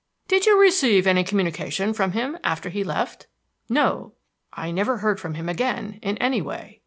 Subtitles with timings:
[0.27, 3.27] "Did you receive any communication from him after he left?"
[3.69, 4.13] "No.
[4.51, 6.79] I never heard from him again in any way.